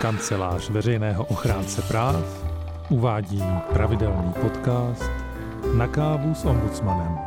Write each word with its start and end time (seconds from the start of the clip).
Kancelář 0.00 0.70
veřejného 0.70 1.24
ochránce 1.24 1.82
práv 1.82 2.44
uvádí 2.90 3.42
pravidelný 3.72 4.32
podcast 4.40 5.10
Na 5.76 5.88
kávu 5.88 6.34
s 6.34 6.44
ombudsmanem. 6.44 7.18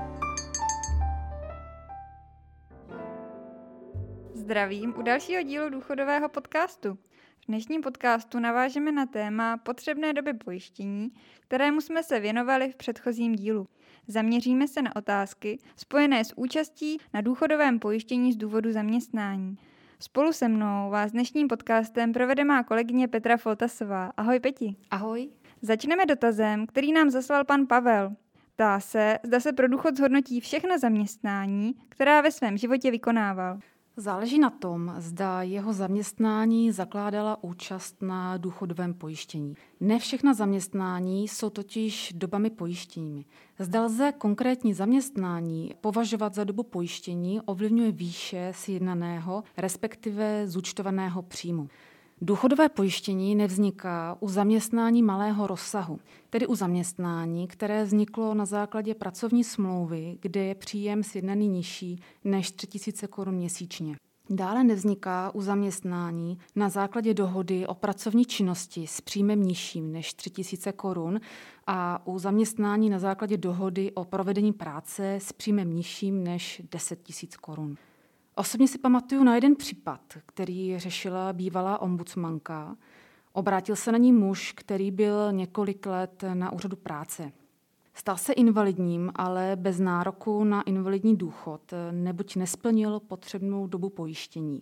Zdravím 4.34 4.94
u 4.98 5.02
dalšího 5.02 5.44
dílu 5.44 5.70
důchodového 5.70 6.30
podcastu. 6.30 6.98
V 7.44 7.46
dnešním 7.48 7.82
podcastu 7.82 8.40
navážeme 8.40 8.92
na 8.92 9.06
téma 9.06 9.58
potřebné 9.58 10.14
doby 10.14 10.34
pojištění, 10.34 11.12
kterému 11.40 11.82
jsme 11.82 12.04
se 12.04 12.20
věnovali 12.20 12.72
v 12.72 12.76
předchozím 12.76 13.36
dílu. 13.36 13.68
Zaměříme 14.08 14.68
se 14.68 14.82
na 14.82 14.96
otázky 14.96 15.60
spojené 15.76 16.26
s 16.26 16.38
účastí 16.38 16.98
na 17.14 17.22
důchodovém 17.22 17.80
pojištění 17.80 18.34
z 18.34 18.38
důvodu 18.38 18.72
zaměstnání. 18.72 19.58
Spolu 20.02 20.34
se 20.34 20.48
mnou 20.48 20.90
vás 20.90 21.12
dnešním 21.12 21.48
podcastem 21.48 22.14
provede 22.14 22.44
má 22.44 22.64
kolegyně 22.64 23.08
Petra 23.08 23.38
Foltasová. 23.38 24.12
Ahoj 24.18 24.40
Peti. 24.40 24.76
Ahoj. 24.92 25.30
Začneme 25.62 26.06
dotazem, 26.06 26.68
který 26.68 26.92
nám 26.92 27.10
zaslal 27.10 27.46
pan 27.46 27.68
Pavel. 27.68 28.16
Ptá 28.56 28.80
se, 28.80 29.20
zda 29.24 29.40
se 29.40 29.54
pro 29.54 29.68
důchod 29.68 29.98
zhodnotí 29.98 30.40
všechna 30.40 30.78
zaměstnání, 30.78 31.74
která 31.90 32.22
ve 32.22 32.32
svém 32.32 32.58
životě 32.58 32.92
vykonával. 32.92 33.60
Záleží 34.00 34.40
na 34.40 34.50
tom, 34.50 34.94
zda 34.98 35.42
jeho 35.42 35.74
zaměstnání 35.74 36.72
zakládala 36.72 37.44
účast 37.44 38.02
na 38.02 38.38
důchodovém 38.38 38.94
pojištění. 38.94 39.56
Ne 39.80 40.00
všechna 40.00 40.34
zaměstnání 40.34 41.28
jsou 41.28 41.50
totiž 41.50 42.14
dobami 42.16 42.50
pojištěními. 42.50 43.26
Zda 43.60 43.84
lze 43.84 44.12
konkrétní 44.12 44.74
zaměstnání 44.74 45.74
považovat 45.82 46.36
za 46.36 46.44
dobu 46.44 46.64
pojištění, 46.64 47.42
ovlivňuje 47.42 47.92
výše 47.92 48.52
sjednaného, 48.56 49.44
respektive 49.58 50.48
zúčtovaného 50.48 51.22
příjmu. 51.22 51.70
Důchodové 52.22 52.70
pojištění 52.70 53.36
nevzniká 53.36 54.18
u 54.20 54.30
zaměstnání 54.30 55.04
malého 55.04 55.48
rozsahu, 55.48 56.00
tedy 56.30 56.48
u 56.48 56.56
zaměstnání, 56.56 57.48
které 57.48 57.84
vzniklo 57.84 58.34
na 58.34 58.46
základě 58.46 58.96
pracovní 58.96 59.44
smlouvy, 59.44 60.18
kde 60.22 60.44
je 60.44 60.56
příjem 60.56 61.04
sjednaný 61.04 61.48
nižší 61.48 62.02
než 62.24 62.52
3000 62.52 63.08
korun 63.08 63.36
měsíčně. 63.36 63.96
Dále 64.30 64.64
nevzniká 64.64 65.32
u 65.36 65.42
zaměstnání 65.42 66.40
na 66.56 66.70
základě 66.70 67.14
dohody 67.14 67.68
o 67.68 67.74
pracovní 67.74 68.26
činnosti 68.26 68.88
s 68.88 69.02
příjmem 69.02 69.44
nižším 69.44 69.92
než 69.92 70.14
3000 70.14 70.72
korun 70.72 71.20
a 71.68 72.08
u 72.08 72.20
zaměstnání 72.20 72.90
na 72.90 73.00
základě 73.00 73.38
dohody 73.38 73.92
o 73.92 74.06
provedení 74.06 74.54
práce 74.54 75.16
s 75.16 75.34
příjmem 75.34 75.76
nižším 75.76 76.24
než 76.24 76.62
10 76.72 77.00
000 77.24 77.32
korun. 77.42 77.78
Osobně 78.40 78.68
si 78.68 78.78
pamatuju 78.78 79.24
na 79.24 79.36
jeden 79.36 79.56
případ, 79.56 80.02
který 80.26 80.80
řešila 80.80 81.34
bývalá 81.34 81.82
ombudsmanka. 81.82 82.78
Obrátil 83.34 83.76
se 83.76 83.92
na 83.92 83.98
ní 83.98 84.12
muž, 84.12 84.54
který 84.56 84.92
byl 84.92 85.32
několik 85.32 85.86
let 85.86 86.24
na 86.34 86.54
úřadu 86.54 86.76
práce. 86.76 87.32
Stal 87.94 88.18
se 88.18 88.34
invalidním, 88.34 89.12
ale 89.16 89.56
bez 89.56 89.80
nároku 89.80 90.44
na 90.44 90.62
invalidní 90.62 91.16
důchod, 91.16 91.74
neboť 91.92 92.36
nesplnil 92.36 93.00
potřebnou 93.00 93.68
dobu 93.68 93.90
pojištění. 93.90 94.62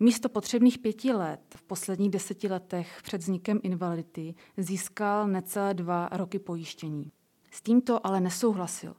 Místo 0.00 0.28
potřebných 0.28 0.78
pěti 0.78 1.12
let 1.12 1.40
v 1.56 1.62
posledních 1.62 2.10
deseti 2.10 2.48
letech 2.48 3.00
před 3.02 3.18
vznikem 3.18 3.60
invalidity 3.62 4.34
získal 4.56 5.28
necelé 5.28 5.74
dva 5.74 6.08
roky 6.12 6.38
pojištění. 6.38 7.12
S 7.50 7.62
tímto 7.62 8.06
ale 8.06 8.20
nesouhlasil. 8.20 8.94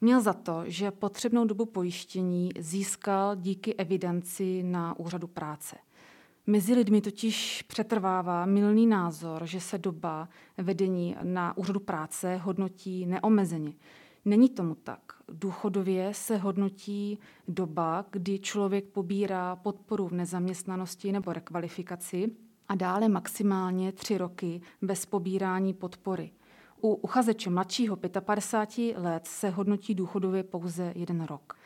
Měl 0.00 0.20
za 0.20 0.32
to, 0.32 0.62
že 0.66 0.90
potřebnou 0.90 1.44
dobu 1.44 1.66
pojištění 1.66 2.50
získal 2.58 3.36
díky 3.36 3.74
evidenci 3.74 4.62
na 4.62 4.98
úřadu 4.98 5.26
práce. 5.26 5.76
Mezi 6.46 6.74
lidmi 6.74 7.00
totiž 7.00 7.62
přetrvává 7.62 8.46
milný 8.46 8.86
názor, 8.86 9.46
že 9.46 9.60
se 9.60 9.78
doba 9.78 10.28
vedení 10.58 11.16
na 11.22 11.56
úřadu 11.56 11.80
práce 11.80 12.36
hodnotí 12.36 13.06
neomezeně. 13.06 13.72
Není 14.24 14.48
tomu 14.48 14.74
tak. 14.74 15.00
Důchodově 15.28 16.14
se 16.14 16.36
hodnotí 16.36 17.18
doba, 17.48 18.04
kdy 18.10 18.38
člověk 18.38 18.84
pobírá 18.84 19.56
podporu 19.56 20.08
v 20.08 20.12
nezaměstnanosti 20.12 21.12
nebo 21.12 21.32
rekvalifikaci 21.32 22.30
a 22.68 22.74
dále 22.74 23.08
maximálně 23.08 23.92
tři 23.92 24.18
roky 24.18 24.60
bez 24.82 25.06
pobírání 25.06 25.74
podpory. 25.74 26.30
U 26.82 26.94
uchazeče 26.94 27.50
mladšího 27.50 27.96
55 28.20 28.98
let 28.98 29.26
se 29.26 29.50
hodnotí 29.50 29.94
důchodově 29.94 30.42
pouze 30.42 30.92
jeden 30.96 31.24
rok. 31.24 31.56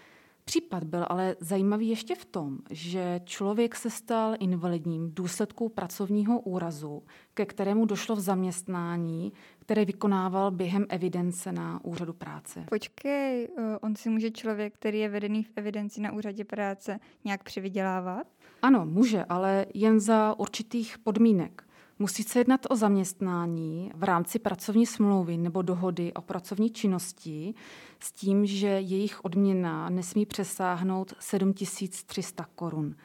Případ 0.45 0.85
byl 0.85 1.07
ale 1.09 1.37
zajímavý 1.41 1.89
ještě 1.89 2.15
v 2.15 2.25
tom, 2.25 2.59
že 2.71 3.21
člověk 3.25 3.75
se 3.75 3.91
stal 3.91 4.35
invalidním 4.41 5.07
v 5.07 5.15
důsledku 5.15 5.69
pracovního 5.69 6.41
úrazu, 6.41 7.03
ke 7.35 7.47
kterému 7.47 7.87
došlo 7.87 8.17
v 8.17 8.21
zaměstnání, 8.21 9.33
které 9.59 9.85
vykonával 9.85 10.51
během 10.51 10.87
evidence 10.89 11.53
na 11.53 11.85
úřadu 11.85 12.13
práce. 12.13 12.65
Počkej, 12.69 13.49
eh, 13.59 13.79
on 13.79 13.97
si 13.97 14.11
může 14.11 14.31
člověk, 14.31 14.75
který 14.75 14.99
je 14.99 15.09
vedený 15.09 15.43
v 15.43 15.53
evidenci 15.57 16.01
na 16.01 16.13
úřadě 16.13 16.45
práce, 16.45 17.01
nějak 17.25 17.43
přivydělávat? 17.43 18.27
Ano, 18.63 18.87
může, 18.87 19.25
ale 19.25 19.67
jen 19.75 20.01
za 20.01 20.39
určitých 20.39 20.99
podmínek. 20.99 21.65
Musí 21.99 22.23
se 22.23 22.39
jednat 22.39 22.67
o 22.71 22.77
zaměstnání 22.77 23.93
v 23.95 24.03
rámci 24.03 24.39
pracovní 24.39 24.87
smlouvy 24.87 25.37
nebo 25.37 25.63
dohody 25.63 26.13
o 26.13 26.21
pracovní 26.21 26.71
činnosti 26.71 27.55
s 28.01 28.13
tím, 28.13 28.47
že 28.47 28.67
jejich 28.67 29.25
odměna 29.25 29.91
nesmí 29.91 30.27
přesáhnout 30.27 31.15
7300 31.19 32.47
korun. 32.55 32.97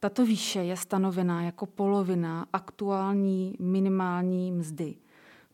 Tato 0.00 0.24
výše 0.26 0.64
je 0.64 0.76
stanovená 0.76 1.42
jako 1.42 1.66
polovina 1.66 2.46
aktuální 2.52 3.56
minimální 3.58 4.52
mzdy. 4.52 4.96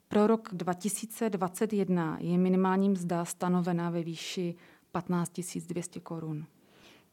Pro 0.09 0.27
rok 0.27 0.49
2021 0.53 2.17
je 2.21 2.39
minimální 2.39 2.89
mzda 2.89 3.25
stanovena 3.25 3.91
ve 3.91 4.03
výši 4.03 4.55
15 4.93 5.41
200 5.67 6.01
korun. 6.01 6.47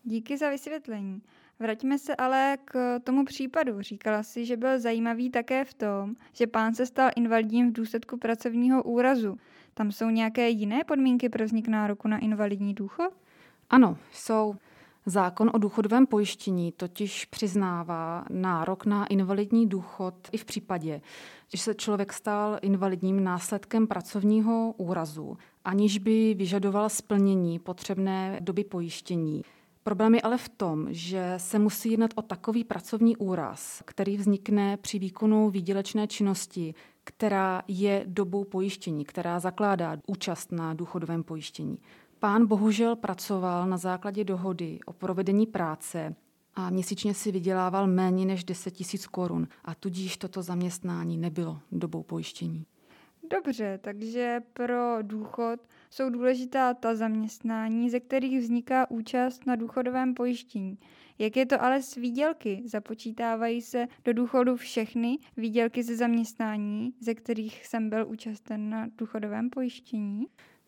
Díky 0.03 0.37
za 0.37 0.49
vysvětlení. 0.49 1.21
Vraťme 1.59 1.99
se 1.99 2.15
ale 2.15 2.57
k 2.65 2.99
tomu 2.99 3.25
případu. 3.25 3.81
Říkala 3.81 4.23
si, 4.23 4.45
že 4.45 4.57
byl 4.57 4.79
zajímavý 4.79 5.29
také 5.29 5.65
v 5.65 5.73
tom, 5.73 6.15
že 6.33 6.47
pán 6.47 6.73
se 6.73 6.85
stal 6.85 7.09
invalidním 7.15 7.69
v 7.69 7.73
důsledku 7.73 8.17
pracovního 8.17 8.83
úrazu. 8.83 9.37
Tam 9.73 9.91
jsou 9.91 10.09
nějaké 10.09 10.49
jiné 10.49 10.83
podmínky 10.83 11.29
pro 11.29 11.45
vznik 11.45 11.67
nároku 11.67 12.07
na 12.07 12.17
invalidní 12.17 12.73
důchod? 12.73 13.13
Ano, 13.69 13.97
jsou. 14.11 14.55
Zákon 15.05 15.51
o 15.53 15.57
důchodovém 15.57 16.07
pojištění 16.07 16.71
totiž 16.71 17.25
přiznává 17.25 18.25
nárok 18.29 18.85
na 18.85 19.05
invalidní 19.05 19.67
důchod 19.67 20.15
i 20.31 20.37
v 20.37 20.45
případě, 20.45 21.01
že 21.47 21.57
se 21.57 21.75
člověk 21.75 22.13
stal 22.13 22.59
invalidním 22.61 23.23
následkem 23.23 23.87
pracovního 23.87 24.73
úrazu, 24.77 25.37
aniž 25.65 25.97
by 25.97 26.33
vyžadoval 26.33 26.89
splnění 26.89 27.59
potřebné 27.59 28.37
doby 28.41 28.63
pojištění. 28.63 29.41
Problém 29.87 30.15
je 30.15 30.21
ale 30.21 30.37
v 30.37 30.49
tom, 30.49 30.87
že 30.89 31.33
se 31.37 31.59
musí 31.59 31.91
jednat 31.91 32.11
o 32.15 32.21
takový 32.21 32.63
pracovní 32.63 33.17
úraz, 33.17 33.83
který 33.85 34.17
vznikne 34.17 34.77
při 34.77 34.99
výkonu 34.99 35.49
výdělečné 35.49 36.07
činnosti, 36.07 36.73
která 37.03 37.61
je 37.67 38.03
dobou 38.07 38.43
pojištění, 38.43 39.05
která 39.05 39.39
zakládá 39.39 39.97
účast 40.07 40.51
na 40.51 40.73
důchodovém 40.73 41.23
pojištění. 41.23 41.77
Pán 42.19 42.47
bohužel 42.47 42.95
pracoval 42.95 43.67
na 43.67 43.77
základě 43.77 44.23
dohody 44.23 44.79
o 44.85 44.93
provedení 44.93 45.45
práce 45.45 46.15
a 46.55 46.69
měsíčně 46.69 47.13
si 47.13 47.31
vydělával 47.31 47.87
méně 47.87 48.25
než 48.25 48.43
10 48.43 48.79
000 48.79 48.89
korun 49.11 49.47
a 49.65 49.75
tudíž 49.75 50.17
toto 50.17 50.41
zaměstnání 50.41 51.17
nebylo 51.17 51.59
dobou 51.71 52.03
pojištění. 52.03 52.65
Dobře, 53.29 53.79
takže 53.83 54.41
pro 54.53 54.97
důchod 55.01 55.59
jsou 55.89 56.09
důležitá 56.09 56.73
ta 56.73 56.95
zaměstnání, 56.95 57.89
ze 57.89 57.99
kterých 57.99 58.39
vzniká 58.39 58.91
účast 58.91 59.45
na 59.45 59.55
důchodovém 59.55 60.13
pojištění. 60.13 60.77
Jak 61.19 61.37
je 61.37 61.45
to 61.45 61.63
ale 61.63 61.81
s 61.81 61.95
výdělky? 61.95 62.61
Započítávají 62.65 63.61
se 63.61 63.87
do 64.05 64.13
důchodu 64.13 64.55
všechny 64.55 65.17
výdělky 65.37 65.83
ze 65.83 65.95
zaměstnání, 65.95 66.93
ze 66.99 67.15
kterých 67.15 67.65
jsem 67.65 67.89
byl 67.89 68.07
účasten 68.07 68.69
na 68.69 68.87
důchodovém 68.97 69.49
pojištění? 69.49 70.25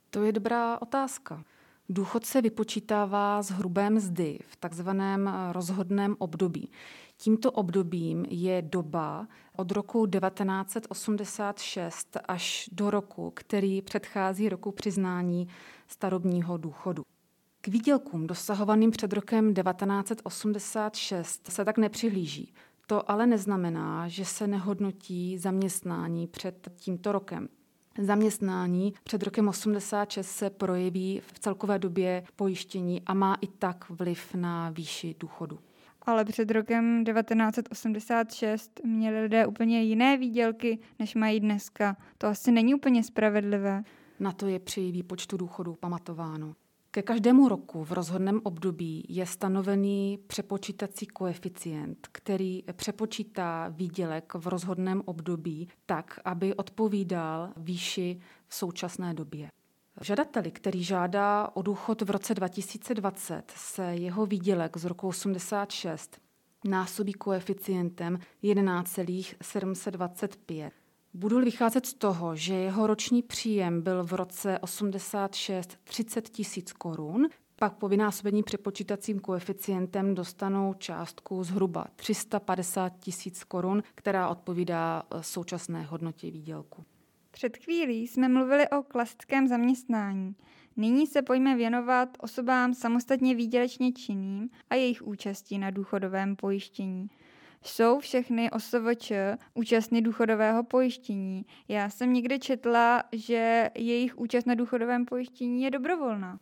To 0.10 0.24
je 0.24 0.32
dobrá 0.32 0.82
otázka. 0.82 1.44
Důchod 1.90 2.26
se 2.26 2.42
vypočítává 2.42 3.42
z 3.42 3.52
hrubé 3.52 3.90
mzdy 3.90 4.40
v 4.48 4.56
takzvaném 4.56 5.30
rozhodném 5.52 6.16
období. 6.20 6.70
Tímto 7.22 7.52
obdobím 7.52 8.26
je 8.30 8.62
doba 8.62 9.28
od 9.56 9.72
roku 9.72 10.08
1986 10.08 12.18
až 12.28 12.70
do 12.72 12.90
roku, 12.90 13.32
který 13.36 13.82
předchází 13.82 14.50
roku 14.50 14.72
přiznání 14.72 15.48
starobního 15.88 16.58
důchodu. 16.58 17.04
K 17.62 17.68
výdělkům 17.68 18.28
dosahovaným 18.28 18.92
před 18.92 19.14
rokem 19.14 19.54
1986 19.54 21.52
se 21.52 21.66
tak 21.66 21.78
nepřihlíží. 21.78 22.54
To 22.88 23.12
ale 23.12 23.28
neznamená, 23.28 24.08
že 24.08 24.26
se 24.26 24.48
nehodnotí 24.48 25.38
zaměstnání 25.38 26.28
před 26.28 26.70
tímto 26.76 27.12
rokem. 27.12 27.50
Zaměstnání 27.98 28.94
před 29.04 29.24
rokem 29.24 29.48
86 29.48 30.32
se 30.32 30.50
projeví 30.50 31.22
v 31.34 31.40
celkové 31.40 31.80
době 31.80 32.24
pojištění 32.36 33.02
a 33.06 33.14
má 33.14 33.38
i 33.42 33.48
tak 33.48 33.90
vliv 33.90 34.36
na 34.36 34.70
výši 34.70 35.16
důchodu. 35.20 35.60
Ale 36.10 36.26
před 36.26 36.52
rokem 36.52 37.04
1986 37.06 38.80
měli 38.86 39.22
lidé 39.22 39.48
úplně 39.48 39.84
jiné 39.84 40.18
výdělky, 40.18 40.80
než 41.00 41.16
mají 41.16 41.40
dneska. 41.40 41.98
To 42.18 42.28
asi 42.28 42.52
není 42.52 42.76
úplně 42.76 43.04
spravedlivé. 43.04 43.84
Na 44.20 44.32
to 44.32 44.48
je 44.48 44.60
při 44.60 44.92
výpočtu 44.92 45.38
důchodu 45.38 45.76
pamatováno. 45.76 46.54
Ke 46.92 47.02
každému 47.02 47.50
roku 47.50 47.84
v 47.84 47.92
rozhodném 47.92 48.42
období 48.44 49.06
je 49.10 49.26
stanovený 49.26 50.20
přepočítací 50.28 51.08
koeficient, 51.08 52.08
který 52.12 52.64
přepočítá 52.76 53.68
výdělek 53.70 54.34
v 54.34 54.48
rozhodném 54.48 55.02
období 55.06 55.68
tak, 55.86 56.20
aby 56.26 56.56
odpovídal 56.56 57.50
výši 57.58 58.20
v 58.48 58.56
současné 58.56 59.14
době. 59.14 59.50
Žadateli, 60.02 60.52
který 60.52 60.84
žádá 60.84 61.50
o 61.54 61.62
důchod 61.62 62.02
v 62.02 62.10
roce 62.10 62.34
2020, 62.34 63.54
se 63.56 63.84
jeho 63.84 64.26
výdělek 64.26 64.78
z 64.78 64.86
roku 64.86 65.08
86 65.08 66.22
násobí 66.66 67.14
koeficientem 67.14 68.20
11,725. 68.42 70.74
Budu 71.14 71.40
vycházet 71.40 71.86
z 71.86 71.94
toho, 71.94 72.36
že 72.36 72.54
jeho 72.54 72.88
roční 72.88 73.22
příjem 73.22 73.82
byl 73.82 74.04
v 74.04 74.14
roce 74.14 74.60
86 74.60 75.78
30 75.84 76.30
tisíc 76.30 76.74
korun, 76.74 77.28
pak 77.56 77.74
po 77.74 77.88
vynásobení 77.88 78.44
přepočítacím 78.44 79.20
koeficientem 79.20 80.16
dostanou 80.16 80.74
částku 80.74 81.44
zhruba 81.44 81.86
350 81.96 82.94
tisíc 83.00 83.44
korun, 83.44 83.84
která 83.96 84.30
odpovídá 84.30 85.04
eh, 85.04 85.24
současné 85.24 85.84
hodnotě 85.84 86.32
výdělku. 86.32 86.86
Před 87.40 87.58
chvílí 87.58 88.08
jsme 88.08 88.30
mluvili 88.30 88.70
o 88.70 88.84
klasickém 88.84 89.48
zaměstnání. 89.48 90.36
Nyní 90.78 91.08
se 91.08 91.22
pojďme 91.22 91.56
věnovat 91.56 92.10
osobám 92.20 92.74
samostatně 92.74 93.36
výdělečně 93.36 93.92
činným 93.92 94.50
a 94.70 94.76
jejich 94.76 95.02
účastí 95.02 95.58
na 95.58 95.70
důchodovém 95.70 96.36
pojištění. 96.36 97.10
Jsou 97.64 98.00
všechny 98.00 98.52
OSVČ 98.52 99.12
účastny 99.54 100.02
důchodového 100.02 100.64
pojištění. 100.64 101.46
Já 101.68 101.90
jsem 101.90 102.14
někde 102.14 102.40
četla, 102.40 103.04
že 103.12 103.70
jejich 103.76 104.18
účast 104.18 104.46
na 104.46 104.56
důchodovém 104.56 105.06
pojištění 105.06 105.64
je 105.64 105.72
dobrovolná. 105.72 106.40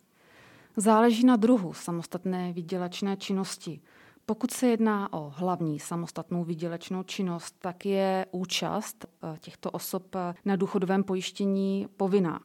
Záleží 0.76 1.26
na 1.26 1.36
druhu 1.36 1.72
samostatné 1.72 2.52
výdělečné 2.52 3.16
činnosti. 3.16 3.80
Pokud 4.28 4.50
se 4.50 4.66
jedná 4.66 5.12
o 5.12 5.32
hlavní 5.36 5.78
samostatnou 5.78 6.44
výdělečnou 6.44 7.02
činnost, 7.02 7.54
tak 7.58 7.86
je 7.86 8.26
účast 8.30 9.06
eh, 9.06 9.38
těchto 9.40 9.70
osob 9.70 10.14
eh, 10.14 10.34
na 10.44 10.56
důchodovém 10.56 11.04
pojištění 11.04 11.86
povinná. 11.96 12.40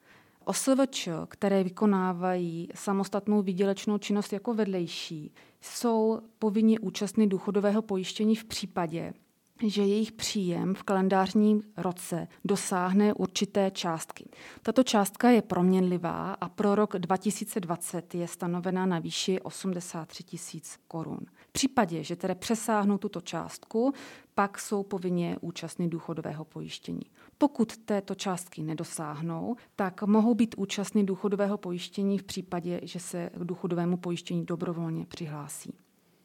OSVČ, 0.45 1.09
které 1.27 1.63
vykonávají 1.63 2.69
samostatnou 2.75 3.41
výdělečnou 3.41 3.97
činnost 3.97 4.33
jako 4.33 4.53
vedlejší, 4.53 5.33
jsou 5.61 6.19
povinni 6.39 6.79
účastny 6.79 7.27
důchodového 7.27 7.81
pojištění 7.81 8.35
v 8.35 8.45
případě, 8.45 9.13
že 9.61 9.81
jejich 9.81 10.11
příjem 10.11 10.75
v 10.75 10.83
kalendářním 10.83 11.61
roce 11.77 12.27
dosáhne 12.45 13.13
určité 13.13 13.71
částky. 13.71 14.29
Tato 14.61 14.83
částka 14.83 15.29
je 15.29 15.41
proměnlivá 15.41 16.33
a 16.33 16.49
pro 16.49 16.75
rok 16.75 16.97
2020 16.97 18.15
je 18.15 18.27
stanovena 18.27 18.85
na 18.85 18.99
výši 18.99 19.41
83 19.41 20.23
tisíc 20.23 20.79
korun. 20.87 21.19
V 21.49 21.51
případě, 21.51 22.03
že 22.03 22.15
tedy 22.15 22.35
přesáhnou 22.35 22.97
tuto 22.97 23.21
částku, 23.21 23.93
pak 24.35 24.59
jsou 24.59 24.83
povinně 24.83 25.37
účastní 25.41 25.89
důchodového 25.89 26.45
pojištění. 26.45 27.05
Pokud 27.37 27.77
této 27.77 28.15
částky 28.15 28.63
nedosáhnou, 28.63 29.55
tak 29.75 30.03
mohou 30.03 30.35
být 30.35 30.55
účastní 30.57 31.05
důchodového 31.05 31.57
pojištění 31.57 32.17
v 32.17 32.23
případě, 32.23 32.79
že 32.83 32.99
se 32.99 33.29
k 33.33 33.43
důchodovému 33.43 33.97
pojištění 33.97 34.45
dobrovolně 34.45 35.05
přihlásí. 35.05 35.82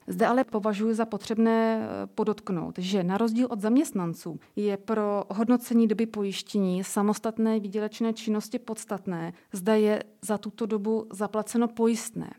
Zde 0.08 0.26
ale 0.26 0.44
považuji 0.44 0.94
za 0.94 1.04
potřebné 1.04 1.80
eh, 1.80 2.06
podotknout, 2.06 2.78
že 2.78 3.04
na 3.04 3.18
rozdíl 3.18 3.46
od 3.50 3.60
zaměstnanců 3.60 4.40
je 4.56 4.76
pro 4.76 5.24
hodnocení 5.30 5.88
doby 5.88 6.06
pojištění 6.06 6.84
samostatné 6.84 7.60
výdělečné 7.60 8.12
činnosti 8.12 8.58
podstatné, 8.58 9.32
zda 9.52 9.74
je 9.74 10.04
za 10.22 10.38
tuto 10.38 10.66
dobu 10.66 11.06
zaplaceno 11.12 11.68
pojistné. 11.68 12.30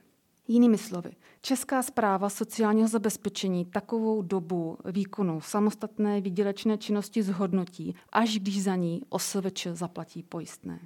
Jinými 0.47 0.77
slovy, 0.77 1.11
Česká 1.41 1.83
zpráva 1.83 2.29
sociálního 2.29 2.87
zabezpečení 2.87 3.65
takovou 3.65 4.21
dobu 4.21 4.77
výkonu 4.85 5.41
samostatné 5.41 6.21
výdělečné 6.21 6.77
činnosti 6.77 7.23
zhodnotí, 7.23 7.95
až 8.11 8.39
když 8.39 8.63
za 8.63 8.75
ní 8.75 9.01
OSVČ 9.09 9.67
zaplatí 9.73 10.23
pojistné. 10.23 10.79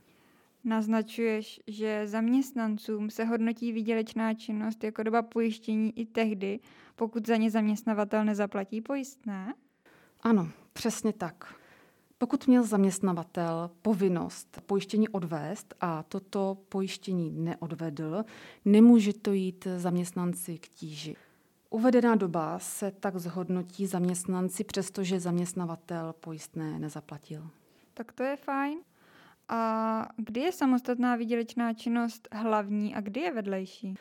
Naznačuješ, 0.63 1.61
že 1.67 2.07
zaměstnancům 2.07 3.09
se 3.09 3.23
hodnotí 3.23 3.71
výdělečná 3.71 4.33
činnost 4.33 4.83
jako 4.83 5.03
doba 5.03 5.21
pojištění 5.21 5.99
i 5.99 6.05
tehdy, 6.05 6.59
pokud 6.95 7.27
za 7.27 7.35
ně 7.35 7.51
zaměstnavatel 7.51 8.25
nezaplatí 8.25 8.81
pojistné? 8.81 9.53
Ano, 10.21 10.49
přesně 10.73 11.13
tak. 11.13 11.55
Pokud 12.17 12.47
měl 12.47 12.63
zaměstnavatel 12.63 13.71
povinnost 13.81 14.61
pojištění 14.65 15.09
odvést 15.09 15.73
a 15.81 16.03
toto 16.03 16.57
pojištění 16.69 17.31
neodvedl, 17.31 18.23
nemůže 18.65 19.13
to 19.13 19.33
jít 19.33 19.67
zaměstnanci 19.77 20.57
k 20.57 20.67
tíži. 20.67 21.15
Uvedená 21.69 22.15
doba 22.15 22.59
se 22.59 22.91
tak 22.91 23.17
zhodnotí 23.17 23.87
zaměstnanci, 23.87 24.63
přestože 24.63 25.19
zaměstnavatel 25.19 26.13
pojistné 26.19 26.79
nezaplatil. 26.79 27.49
Tak 27.93 28.11
to 28.11 28.23
je 28.23 28.37
fajn. 28.37 28.79
A 29.49 30.07
kdy 30.17 30.41
je 30.41 30.51
samostatná 30.51 31.15
výdělečná 31.15 31.73
činnost 31.73 32.27
hlavní 32.31 32.95
a 32.95 33.01
kdy 33.01 33.19
je 33.19 33.33
vedlejší? 33.33 33.95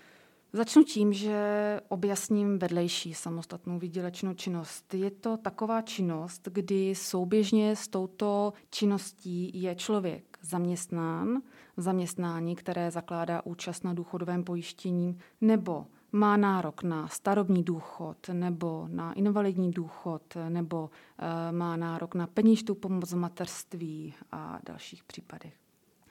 Začnu 0.53 0.85
tím, 0.85 1.13
že 1.13 1.81
objasním 1.89 2.59
vedlejší 2.59 3.15
samostatnou 3.15 3.79
výdělečnou 3.79 4.35
činnost. 4.35 4.95
Je 4.95 5.11
to 5.11 5.37
taková 5.37 5.83
činnost, 5.83 6.49
kdy 6.53 6.95
souběžně 6.95 7.77
s 7.77 7.89
touto 7.89 8.53
činností 8.71 9.63
je 9.63 9.75
člověk 9.75 10.39
zaměstnán 10.43 11.43
zaměstnání, 11.77 12.57
které 12.57 12.91
zakládá 12.91 13.43
účast 13.45 13.85
na 13.85 13.95
důchodovém 13.95 14.45
pojištění, 14.45 15.19
nebo 15.41 15.87
má 16.13 16.37
nárok 16.37 16.83
na 16.83 17.09
starobní 17.09 17.63
důchod 17.63 18.17
nebo 18.33 18.89
na 18.91 19.13
invalidní 19.13 19.71
důchod 19.71 20.37
nebo 20.49 20.91
e, 21.19 21.53
má 21.53 21.77
nárok 21.77 22.15
na 22.15 22.27
peněžitou 22.27 22.75
pomoc 22.75 23.13
v 23.13 23.17
materství 23.17 24.15
a 24.33 24.61
dalších 24.67 25.05
případech. 25.05 25.55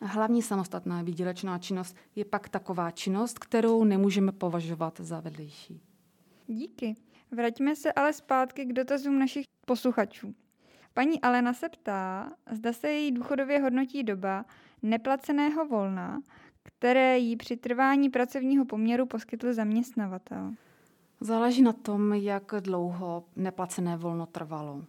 Hlavní 0.02 0.42
samostatná 0.42 1.02
výdělečná 1.02 1.58
činnost 1.58 1.96
je 2.16 2.26
pak 2.26 2.50
taková 2.50 2.92
činnost, 2.92 3.40
kterou 3.40 3.84
nemůžeme 3.84 4.32
považovat 4.32 5.00
za 5.00 5.20
vedlejší. 5.20 5.82
Díky. 6.48 6.96
Vraťme 7.32 7.76
se 7.76 7.94
ale 7.94 8.14
zpátky 8.14 8.66
k 8.66 8.74
dotazům 8.74 9.20
našich 9.20 9.46
posluchačů. 9.66 10.36
Paní 10.94 11.22
Alena 11.22 11.54
se 11.54 11.70
ptá, 11.70 12.32
zda 12.52 12.74
se 12.74 12.90
její 12.90 13.12
důchodově 13.12 13.60
hodnotí 13.60 14.04
doba 14.04 14.46
neplaceného 14.82 15.68
volna, 15.68 16.22
které 16.64 17.18
jí 17.18 17.36
při 17.36 17.58
trvání 17.58 18.10
pracovního 18.10 18.66
poměru 18.66 19.06
poskytl 19.06 19.54
zaměstnavatel. 19.54 20.52
Záleží 21.20 21.62
na 21.62 21.74
tom, 21.74 22.14
jak 22.14 22.54
dlouho 22.60 23.24
neplacené 23.36 23.98
volno 23.98 24.26
trvalo. 24.26 24.84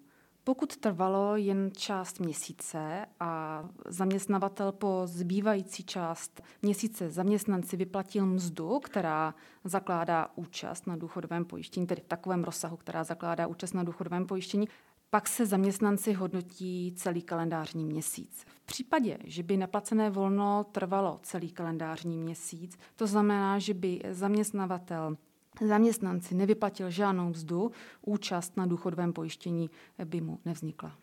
Pokud 0.45 0.76
trvalo 0.76 1.37
jen 1.37 1.71
část 1.76 2.21
měsíce 2.21 3.07
a 3.21 3.62
zaměstnavatel 3.87 4.73
po 4.73 5.02
zbývající 5.05 5.85
část 5.85 6.43
měsíce 6.62 7.11
zaměstnanci 7.11 7.76
vyplatil 7.76 8.26
mzdu, 8.26 8.81
která 8.85 9.35
zakládá 9.64 10.29
účast 10.35 10.87
na 10.87 10.97
důchodovém 10.97 11.45
pojištění, 11.45 11.87
tedy 11.87 12.00
v 12.00 12.09
takovém 12.09 12.45
rozsahu, 12.45 12.76
která 12.76 13.05
zakládá 13.05 13.47
účast 13.47 13.73
na 13.73 13.83
důchodovém 13.83 14.26
pojištění, 14.26 14.69
pak 15.14 15.28
se 15.28 15.47
zaměstnanci 15.47 16.12
hodnotí 16.12 16.92
celý 16.97 17.23
kalendářní 17.23 17.85
měsíc. 17.85 18.45
V 18.62 18.66
případě, 18.66 19.19
že 19.25 19.42
by 19.42 19.57
neplacené 19.57 20.11
volno 20.11 20.64
trvalo 20.73 21.21
celý 21.23 21.50
kalendářní 21.50 22.19
měsíc, 22.19 22.78
to 22.97 23.07
znamená, 23.07 23.59
že 23.59 23.75
by 23.75 24.00
zaměstnavatel 24.11 25.16
zaměstnanci 25.61 26.35
nevyplatil 26.35 26.90
žádnou 26.90 27.28
mzdu, 27.28 27.71
účast 28.02 28.57
na 28.57 28.66
důchodovém 28.66 29.12
pojištění 29.12 29.71
by 30.04 30.21
mu 30.21 30.38
nevznikla. 30.45 30.97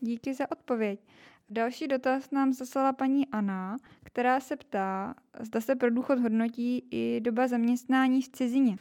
Díky 0.00 0.34
za 0.34 0.50
odpověď. 0.50 1.00
Další 1.50 1.88
dotaz 1.88 2.30
nám 2.30 2.52
zaslala 2.52 2.92
paní 2.92 3.26
Anna, 3.26 3.76
která 4.02 4.40
se 4.40 4.56
ptá, 4.56 5.14
zda 5.40 5.60
se 5.60 5.76
pro 5.76 5.90
důchod 5.90 6.18
hodnotí 6.18 6.84
i 6.90 7.20
doba 7.20 7.48
zaměstnání 7.48 8.22
v 8.22 8.28
cizině. 8.28 8.76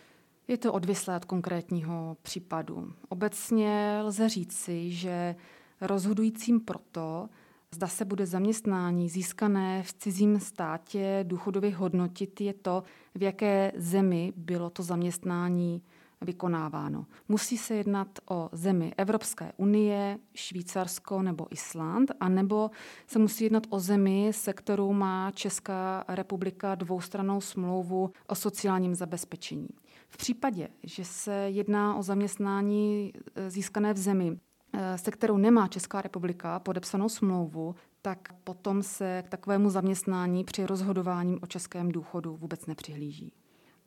Je 0.47 0.57
to 0.57 0.73
odvislé 0.73 1.15
od 1.15 1.25
konkrétního 1.25 2.17
případu. 2.21 2.93
Obecně 3.09 3.99
lze 4.03 4.29
říci, 4.29 4.91
že 4.91 5.35
rozhodujícím 5.81 6.59
proto, 6.59 7.29
zda 7.71 7.87
se 7.87 8.05
bude 8.05 8.25
zaměstnání 8.25 9.09
získané 9.09 9.83
v 9.83 9.93
cizím 9.93 10.39
státě 10.39 11.19
důchodově 11.27 11.75
hodnotit, 11.75 12.41
je 12.41 12.53
to, 12.53 12.83
v 13.15 13.23
jaké 13.23 13.71
zemi 13.75 14.33
bylo 14.35 14.69
to 14.69 14.83
zaměstnání 14.83 15.81
vykonáváno. 16.21 17.05
Musí 17.27 17.57
se 17.57 17.75
jednat 17.75 18.07
o 18.29 18.49
zemi 18.51 18.93
Evropské 18.97 19.51
unie, 19.57 20.19
Švýcarsko 20.35 21.21
nebo 21.21 21.47
Island, 21.49 22.11
anebo 22.19 22.71
se 23.07 23.19
musí 23.19 23.43
jednat 23.43 23.63
o 23.69 23.79
zemi, 23.79 24.29
se 24.31 24.53
kterou 24.53 24.93
má 24.93 25.31
Česká 25.31 26.05
republika 26.07 26.75
dvoustranou 26.75 27.41
smlouvu 27.41 28.11
o 28.27 28.35
sociálním 28.35 28.95
zabezpečení. 28.95 29.69
V 30.09 30.17
případě, 30.17 30.67
že 30.83 31.05
se 31.05 31.33
jedná 31.33 31.95
o 31.95 32.03
zaměstnání 32.03 33.13
eh, 33.35 33.49
získané 33.49 33.93
v 33.93 33.97
zemi, 33.97 34.39
eh, 34.73 34.97
se 34.97 35.11
kterou 35.11 35.37
nemá 35.37 35.67
Česká 35.67 36.01
republika 36.01 36.59
podepsanou 36.59 37.09
smlouvu, 37.09 37.75
tak 38.01 38.33
potom 38.43 38.83
se 38.83 39.23
k 39.25 39.29
takovému 39.29 39.69
zaměstnání 39.69 40.43
při 40.43 40.65
rozhodování 40.65 41.39
o 41.39 41.47
českém 41.47 41.91
důchodu 41.91 42.35
vůbec 42.35 42.65
nepřihlíží. 42.65 43.33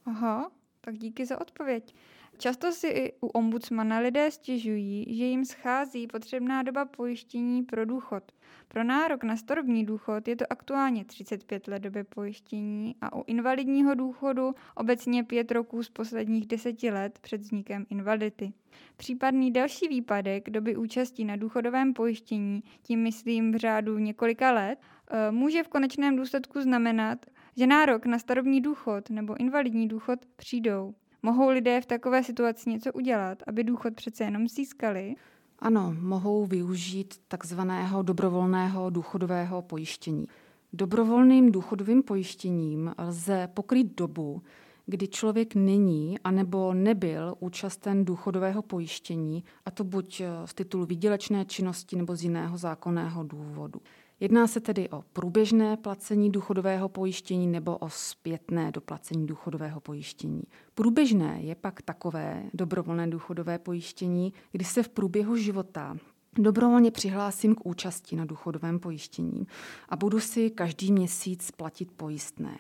Aha, 0.05 0.51
tak 0.81 0.99
díky 0.99 1.27
za 1.27 1.41
odpověď. 1.41 1.95
Často 2.41 2.73
si 2.73 2.87
i 2.87 3.13
u 3.21 3.27
ombudsmana 3.27 3.99
lidé 3.99 4.31
stěžují, 4.31 5.17
že 5.17 5.25
jim 5.25 5.45
schází 5.45 6.07
potřebná 6.07 6.63
doba 6.63 6.85
pojištění 6.85 7.63
pro 7.63 7.85
důchod. 7.85 8.23
Pro 8.69 8.85
nárok 8.85 9.25
na 9.25 9.37
starobní 9.37 9.87
důchod 9.87 10.29
je 10.29 10.37
to 10.37 10.45
aktuálně 10.51 11.05
35 11.05 11.69
let 11.69 11.83
doby 11.83 12.05
pojištění 12.05 12.97
a 13.01 13.17
u 13.17 13.25
invalidního 13.27 13.95
důchodu 13.95 14.55
obecně 14.75 15.25
5 15.25 15.51
roků 15.51 15.83
z 15.83 15.91
posledních 15.91 16.47
10 16.47 16.83
let 16.83 17.19
před 17.19 17.41
vznikem 17.41 17.87
invalidity. 17.91 18.53
Případný 18.97 19.51
další 19.51 19.89
výpadek 19.89 20.51
doby 20.51 20.77
účasti 20.77 21.25
na 21.25 21.37
důchodovém 21.37 21.95
pojištění, 21.95 22.63
tím 22.83 23.03
myslím 23.03 23.53
v 23.53 23.57
řádu 23.57 23.99
několika 23.99 24.53
let, 24.53 24.79
eh, 25.11 25.31
může 25.31 25.63
v 25.63 25.69
konečném 25.69 26.17
důsledku 26.17 26.61
znamenat, 26.61 27.27
že 27.57 27.67
nárok 27.67 28.07
na 28.07 28.19
starobní 28.19 28.61
důchod 28.61 29.11
nebo 29.11 29.41
invalidní 29.41 29.89
důchod 29.89 30.19
přijdou. 30.37 30.95
Mohou 31.23 31.49
lidé 31.49 31.81
v 31.81 31.87
takové 31.87 32.25
situaci 32.25 32.71
něco 32.71 32.93
udělat, 32.93 33.43
aby 33.47 33.65
důchod 33.65 33.95
přece 33.95 34.25
jenom 34.25 34.49
získali? 34.49 35.15
Ano, 35.59 35.95
mohou 36.01 36.47
využít 36.47 37.15
takzvaného 37.29 38.03
dobrovolného 38.03 38.91
důchodového 38.91 39.63
pojištění. 39.63 40.27
Dobrovolným 40.73 41.53
důchodovým 41.53 42.03
pojištěním 42.03 42.95
lze 42.99 43.49
pokrýt 43.55 43.97
dobu, 43.97 44.43
kdy 44.87 45.09
člověk 45.09 45.55
není 45.55 46.19
anebo 46.19 46.75
nebyl 46.75 47.35
účasten 47.39 48.05
důchodového 48.05 48.63
pojištění, 48.63 49.45
a 49.67 49.71
to 49.71 49.85
buď 49.85 50.23
z 50.45 50.55
titulu 50.55 50.87
výdělečné 50.87 51.45
činnosti 51.45 51.97
nebo 51.97 52.17
z 52.17 52.23
jiného 52.23 52.59
zákonného 52.59 53.25
důvodu. 53.25 53.81
Jedná 54.21 54.47
se 54.47 54.61
tedy 54.61 54.89
o 54.89 55.03
průběžné 55.13 55.77
placení 55.77 56.33
důchodového 56.33 56.89
pojištění 56.89 57.47
nebo 57.47 57.77
o 57.77 57.91
zpětné 57.91 58.73
doplacení 58.73 59.27
důchodového 59.27 59.81
pojištění. 59.81 60.43
Průběžné 60.75 61.41
je 61.43 61.55
pak 61.55 61.83
takové 61.83 62.43
dobrovolné 62.55 63.07
důchodové 63.07 63.59
pojištění, 63.59 64.33
kdy 64.53 64.65
se 64.65 64.83
v 64.83 64.89
průběhu 64.89 65.37
života 65.37 65.97
dobrovolně 66.39 66.91
přihlásím 66.91 67.55
k 67.55 67.67
účasti 67.67 68.17
na 68.17 68.25
důchodovém 68.25 68.81
pojištění 68.81 69.47
a 69.89 69.97
budu 69.97 70.21
si 70.21 70.51
každý 70.51 70.93
měsíc 70.93 71.51
platit 71.51 71.93
pojistné. 71.93 72.59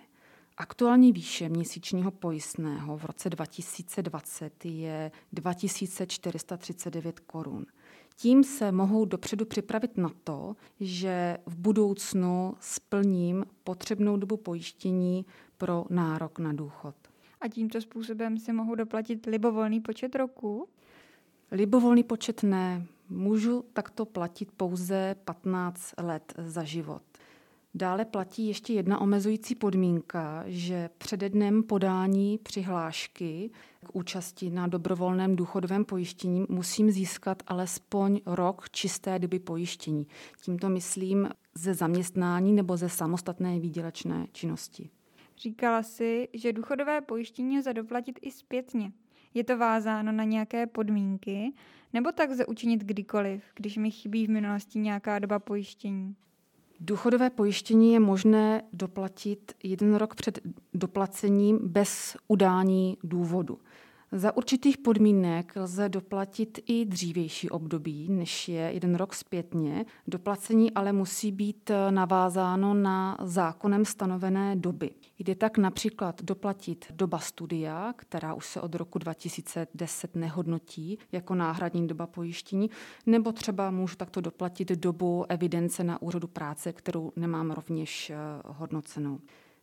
Aktuální 0.56 1.12
výše 1.12 1.48
měsíčního 1.48 2.10
pojistného 2.10 2.96
v 2.96 3.04
roce 3.04 3.30
2020 3.30 4.64
je 4.64 5.10
2439 5.32 7.20
korun. 7.20 7.66
Tím 8.20 8.44
se 8.44 8.72
mohou 8.72 9.04
dopředu 9.04 9.44
připravit 9.44 9.96
na 9.96 10.10
to, 10.24 10.56
že 10.80 11.38
v 11.46 11.56
budoucnu 11.56 12.54
splním 12.60 13.44
potřebnou 13.64 14.16
dobu 14.16 14.36
pojištění 14.36 15.26
pro 15.58 15.84
nárok 15.90 16.38
na 16.38 16.52
důchod. 16.52 16.94
A 17.40 17.48
tímto 17.48 17.80
způsobem 17.80 18.38
si 18.38 18.52
mohu 18.52 18.74
doplatit 18.74 19.26
libovolný 19.26 19.80
počet 19.80 20.14
roků? 20.14 20.68
Libovolný 21.52 22.02
počet 22.02 22.42
ne. 22.42 22.86
Můžu 23.08 23.64
takto 23.72 24.04
platit 24.04 24.52
pouze 24.56 25.16
15 25.24 25.94
let 25.98 26.34
za 26.38 26.64
život. 26.64 27.02
Dále 27.74 28.04
platí 28.04 28.46
ještě 28.46 28.72
jedna 28.72 29.00
omezující 29.00 29.54
podmínka, 29.54 30.44
že 30.46 30.90
přede 30.98 31.28
dnem 31.28 31.62
podání 31.62 32.38
přihlášky 32.38 33.50
k 33.86 33.96
účasti 33.96 34.50
na 34.50 34.66
dobrovolném 34.66 35.36
důchodovém 35.36 35.84
pojištění 35.84 36.44
musím 36.48 36.90
získat 36.90 37.42
alespoň 37.46 38.20
rok 38.26 38.70
čisté 38.70 39.18
doby 39.18 39.38
pojištění. 39.38 40.06
Tímto 40.42 40.68
myslím 40.68 41.28
ze 41.54 41.74
zaměstnání 41.74 42.52
nebo 42.52 42.76
ze 42.76 42.88
samostatné 42.88 43.60
výdělečné 43.60 44.26
činnosti. 44.32 44.90
Říkala 45.38 45.82
si, 45.82 46.28
že 46.32 46.52
důchodové 46.52 47.00
pojištění 47.00 47.58
lze 47.58 47.74
doplatit 47.74 48.18
i 48.22 48.30
zpětně. 48.30 48.92
Je 49.34 49.44
to 49.44 49.58
vázáno 49.58 50.12
na 50.12 50.24
nějaké 50.24 50.66
podmínky, 50.66 51.52
nebo 51.92 52.12
tak 52.12 52.30
lze 52.30 52.46
učinit 52.46 52.84
kdykoliv, 52.84 53.44
když 53.54 53.76
mi 53.76 53.90
chybí 53.90 54.26
v 54.26 54.30
minulosti 54.30 54.78
nějaká 54.78 55.18
doba 55.18 55.38
pojištění? 55.38 56.16
Důchodové 56.82 57.30
pojištění 57.30 57.92
je 57.92 58.00
možné 58.00 58.62
doplatit 58.72 59.52
jeden 59.62 59.94
rok 59.94 60.14
před 60.14 60.38
doplacením 60.74 61.58
bez 61.62 62.16
udání 62.28 62.98
důvodu. 63.04 63.58
Za 64.12 64.36
určitých 64.36 64.78
podmínek 64.78 65.52
lze 65.56 65.88
doplatit 65.88 66.58
i 66.66 66.84
dřívější 66.84 67.50
období, 67.50 68.08
než 68.08 68.48
je 68.48 68.60
jeden 68.60 68.94
rok 68.94 69.14
zpětně. 69.14 69.84
Doplacení 70.06 70.70
ale 70.72 70.92
musí 70.92 71.32
být 71.32 71.70
navázáno 71.90 72.74
na 72.74 73.18
zákonem 73.22 73.84
stanovené 73.84 74.56
doby. 74.56 74.90
Jde 75.18 75.34
tak 75.34 75.58
například 75.58 76.22
doplatit 76.22 76.86
doba 76.90 77.18
studia, 77.18 77.94
která 77.96 78.34
už 78.34 78.46
se 78.46 78.60
od 78.60 78.74
roku 78.74 78.98
2010 78.98 80.16
nehodnotí 80.16 80.98
jako 81.12 81.34
náhradní 81.34 81.86
doba 81.86 82.06
pojištění, 82.06 82.70
nebo 83.06 83.32
třeba 83.32 83.70
můžu 83.70 83.96
takto 83.96 84.20
doplatit 84.20 84.70
dobu 84.70 85.24
evidence 85.28 85.84
na 85.84 86.02
úřadu 86.02 86.28
práce, 86.28 86.72
kterou 86.72 87.12
nemám 87.16 87.50
rovněž 87.50 88.10
eh, 88.10 88.16
hodnocenou. 88.46 89.18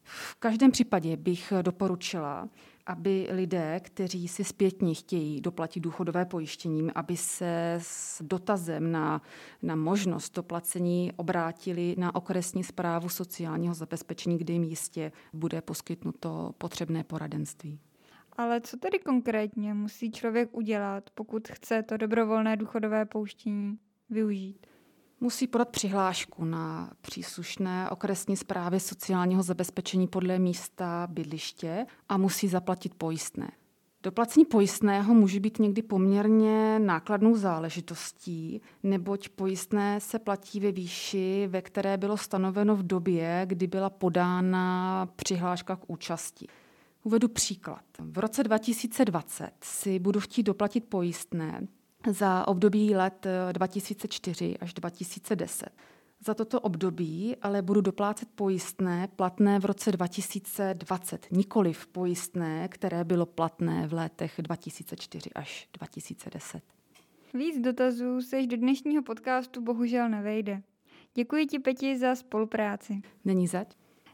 V 0.10 0.36
každém 0.36 0.72
případě 0.72 1.18
bych 1.18 1.54
doporučila, 1.62 2.50
aby 2.86 3.28
lidé, 3.32 3.80
kteří 3.80 4.28
si 4.28 4.44
zpětně 4.44 4.94
chtějí 4.94 5.42
doplatit 5.42 5.80
důchodové 5.80 6.26
pojištění, 6.26 6.92
aby 6.92 7.18
se 7.18 7.80
s 7.82 8.22
dotazem 8.22 8.92
na, 8.92 9.22
na 9.62 9.76
možnost 9.76 10.36
doplacení 10.36 11.12
obrátili 11.16 11.96
na 11.98 12.16
okresní 12.16 12.64
zprávu 12.64 13.10
sociálního 13.10 13.74
zabezpečení, 13.74 14.38
kde 14.38 14.54
jim 14.54 14.64
jistě 14.64 15.12
bude 15.34 15.62
poskytnuto 15.62 16.52
potřebné 16.58 17.04
poradenství. 17.04 17.80
Ale 18.38 18.62
co 18.62 18.78
tedy 18.78 19.00
konkrétně 19.00 19.74
musí 19.74 20.12
člověk 20.12 20.50
udělat, 20.58 21.10
pokud 21.10 21.48
chce 21.48 21.84
to 21.84 21.98
dobrovolné 21.98 22.58
důchodové 22.58 23.06
pouštění 23.06 23.78
využít? 24.10 24.67
Musí 25.20 25.48
podat 25.48 25.70
přihlášku 25.70 26.46
na 26.46 26.92
příslušné 27.02 27.90
okresní 27.90 28.38
zprávy 28.38 28.80
sociálního 28.80 29.44
zabezpečení 29.44 30.08
podle 30.08 30.40
místa 30.40 31.08
bydliště 31.12 31.86
a 32.10 32.18
musí 32.18 32.48
zaplatit 32.48 32.96
pojistné. 32.96 33.52
Doplacení 34.04 34.46
pojistného 34.46 35.14
může 35.14 35.40
být 35.40 35.60
někdy 35.60 35.82
poměrně 35.82 36.80
nákladnou 36.80 37.36
záležitostí, 37.36 38.62
neboť 38.84 39.30
pojistné 39.30 40.00
se 40.00 40.20
platí 40.20 40.60
ve 40.60 40.72
výši, 40.72 41.48
ve 41.48 41.62
které 41.62 41.98
bylo 41.98 42.18
stanoveno 42.18 42.76
v 42.76 42.88
době, 42.88 43.42
kdy 43.46 43.68
byla 43.68 43.90
podána 43.90 45.06
přihláška 45.16 45.76
k 45.76 45.84
účasti. 45.88 46.48
Uvedu 47.04 47.28
příklad. 47.28 47.84
V 48.00 48.18
roce 48.18 48.44
2020 48.44 49.52
si 49.64 50.00
budu 50.00 50.20
chtít 50.20 50.44
doplatit 50.44 50.86
pojistné 50.86 51.68
za 52.12 52.48
období 52.48 52.96
let 52.96 53.28
2004 53.52 54.46
eh, 54.46 54.58
až 54.62 54.74
2010. 54.74 55.70
Za 56.20 56.34
toto 56.34 56.60
období 56.60 57.36
ale 57.42 57.62
budu 57.62 57.82
doplácet 57.82 58.30
pojistné 58.36 59.08
platné 59.16 59.60
v 59.60 59.66
roce 59.66 59.92
2020, 59.92 61.28
nikoli 61.32 61.74
v 61.74 61.88
pojistné, 61.88 62.68
které 62.68 63.04
bylo 63.04 63.26
platné 63.26 63.88
v 63.88 63.94
letech 63.94 64.34
2004 64.38 65.30
až 65.36 65.70
2010. 65.74 66.62
Víc 67.34 67.60
dotazů 67.60 68.22
se 68.22 68.38
již 68.38 68.48
do 68.48 68.58
dnešního 68.58 69.04
podcastu 69.04 69.62
bohužel 69.62 70.10
nevejde. 70.10 70.62
Děkuji 71.14 71.46
ti, 71.46 71.60
Peti, 71.60 71.98
za 71.98 72.16
spolupráci. 72.16 73.02
Není 73.26 73.48
zač. 73.48 73.68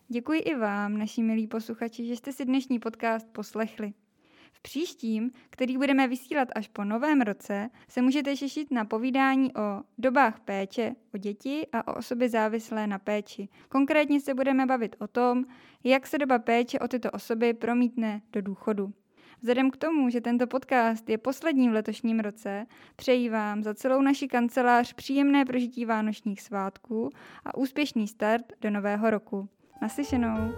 Děkuji 0.07 0.39
i 0.39 0.55
vám, 0.55 0.97
naši 0.97 1.23
milí 1.23 1.47
posluchači, 1.47 2.05
že 2.05 2.15
jste 2.15 2.31
si 2.31 2.45
dnešní 2.45 2.79
podcast 2.79 3.27
poslechli 3.31 3.93
příštím, 4.63 5.31
který 5.49 5.77
budeme 5.77 6.07
vysílat 6.07 6.47
až 6.55 6.67
po 6.67 6.83
novém 6.83 7.21
roce, 7.21 7.69
se 7.87 8.01
můžete 8.01 8.35
těšit 8.35 8.71
na 8.71 8.85
povídání 8.85 9.53
o 9.53 9.83
dobách 9.97 10.39
péče 10.39 10.95
o 11.13 11.17
děti 11.17 11.67
a 11.73 11.87
o 11.87 11.97
osoby 11.97 12.29
závislé 12.29 12.87
na 12.87 12.99
péči. 12.99 13.49
Konkrétně 13.69 14.21
se 14.21 14.33
budeme 14.33 14.65
bavit 14.65 14.95
o 14.99 15.07
tom, 15.07 15.45
jak 15.83 16.07
se 16.07 16.17
doba 16.17 16.39
péče 16.39 16.79
o 16.79 16.87
tyto 16.87 17.11
osoby 17.11 17.53
promítne 17.53 18.21
do 18.31 18.41
důchodu. 18.41 18.93
Vzhledem 19.41 19.71
k 19.71 19.77
tomu, 19.77 20.09
že 20.09 20.21
tento 20.21 20.47
podcast 20.47 21.09
je 21.09 21.17
posledním 21.17 21.71
v 21.71 21.73
letošním 21.73 22.19
roce, 22.19 22.65
přeji 22.95 23.29
vám 23.29 23.63
za 23.63 23.73
celou 23.73 24.01
naši 24.01 24.27
kancelář 24.27 24.93
příjemné 24.93 25.45
prožití 25.45 25.85
vánočních 25.85 26.41
svátků 26.41 27.09
a 27.45 27.57
úspěšný 27.57 28.07
start 28.07 28.53
do 28.61 28.69
nového 28.69 29.09
roku. 29.09 29.49
Naslyšenou! 29.81 30.53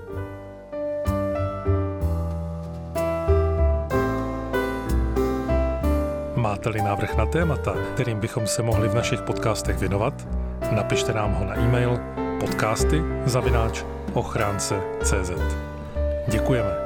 Máte-li 6.65 6.81
návrh 6.81 7.15
na 7.15 7.25
témata, 7.25 7.75
kterým 7.93 8.19
bychom 8.19 8.47
se 8.47 8.61
mohli 8.61 8.89
v 8.89 8.95
našich 8.95 9.21
podcastech 9.21 9.77
věnovat, 9.77 10.27
napište 10.71 11.13
nám 11.13 11.33
ho 11.33 11.45
na 11.45 11.55
e-mail 11.55 11.99
podcasty 12.39 13.01
zavináč 13.25 13.83
ochránce.cz. 14.13 15.31
Děkujeme. 16.27 16.84